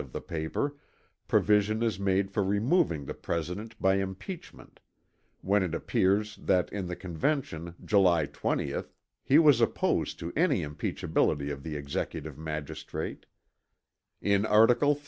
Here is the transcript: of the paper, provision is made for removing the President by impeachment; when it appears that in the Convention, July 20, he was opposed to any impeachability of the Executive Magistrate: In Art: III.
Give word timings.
of 0.01 0.11
the 0.13 0.19
paper, 0.21 0.75
provision 1.27 1.83
is 1.83 1.99
made 1.99 2.31
for 2.31 2.43
removing 2.43 3.05
the 3.05 3.13
President 3.13 3.79
by 3.79 3.97
impeachment; 3.97 4.79
when 5.41 5.61
it 5.61 5.75
appears 5.75 6.37
that 6.37 6.73
in 6.73 6.87
the 6.87 6.95
Convention, 6.95 7.75
July 7.85 8.25
20, 8.25 8.73
he 9.23 9.37
was 9.37 9.61
opposed 9.61 10.17
to 10.17 10.33
any 10.35 10.63
impeachability 10.63 11.51
of 11.53 11.61
the 11.61 11.75
Executive 11.75 12.35
Magistrate: 12.35 13.27
In 14.21 14.43
Art: 14.43 14.71
III. 14.81 14.97